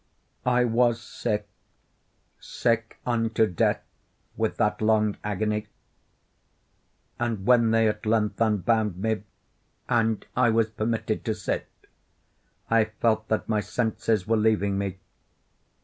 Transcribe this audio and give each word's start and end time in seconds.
]I 0.57 0.65
was 0.65 0.99
sick—sick 0.99 2.99
unto 3.05 3.45
death 3.45 3.83
with 4.35 4.57
that 4.57 4.81
long 4.81 5.17
agony; 5.23 5.67
and 7.19 7.45
when 7.45 7.69
they 7.69 7.87
at 7.87 8.07
length 8.07 8.41
unbound 8.41 8.97
me, 8.97 9.21
and 9.87 10.25
I 10.35 10.49
was 10.49 10.71
permitted 10.71 11.23
to 11.25 11.35
sit, 11.35 11.67
I 12.67 12.85
felt 12.85 13.27
that 13.27 13.47
my 13.47 13.59
senses 13.59 14.25
were 14.25 14.37
leaving 14.37 14.79
me. 14.79 14.97